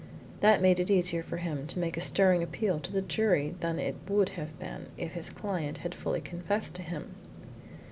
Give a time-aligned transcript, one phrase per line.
[0.39, 3.77] That made it easier for him to make a stirring appeal to the jury than
[3.77, 7.13] it would have been if his client had fully confessed to him.